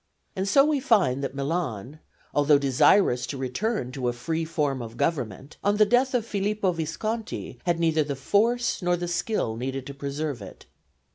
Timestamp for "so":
0.49-0.65